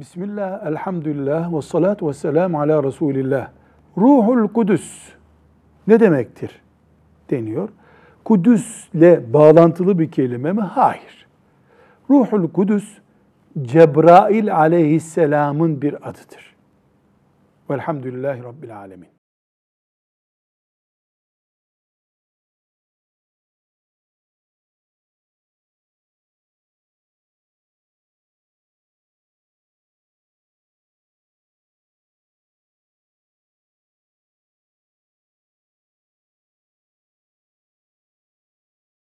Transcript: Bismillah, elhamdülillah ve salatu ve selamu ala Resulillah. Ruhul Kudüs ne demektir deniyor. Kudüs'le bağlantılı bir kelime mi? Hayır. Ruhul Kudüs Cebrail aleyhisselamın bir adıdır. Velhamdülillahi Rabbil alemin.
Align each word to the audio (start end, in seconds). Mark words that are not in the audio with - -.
Bismillah, 0.00 0.66
elhamdülillah 0.66 1.54
ve 1.54 1.62
salatu 1.62 2.08
ve 2.08 2.12
selamu 2.12 2.60
ala 2.60 2.84
Resulillah. 2.84 3.50
Ruhul 3.98 4.48
Kudüs 4.48 5.12
ne 5.86 6.00
demektir 6.00 6.62
deniyor. 7.30 7.68
Kudüs'le 8.24 9.32
bağlantılı 9.32 9.98
bir 9.98 10.10
kelime 10.10 10.52
mi? 10.52 10.60
Hayır. 10.60 11.26
Ruhul 12.10 12.48
Kudüs 12.48 12.98
Cebrail 13.62 14.56
aleyhisselamın 14.56 15.82
bir 15.82 16.08
adıdır. 16.08 16.56
Velhamdülillahi 17.70 18.44
Rabbil 18.44 18.76
alemin. 18.76 19.19